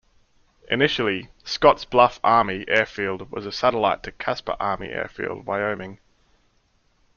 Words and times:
Initially, 0.71 1.29
Scottsbluff 1.43 2.19
Army 2.23 2.65
Airfield 2.67 3.29
was 3.31 3.45
a 3.45 3.51
satellite 3.51 4.01
to 4.01 4.11
Casper 4.11 4.57
Army 4.59 4.89
Air 4.89 5.07
Field, 5.07 5.45
Wyoming. 5.45 5.99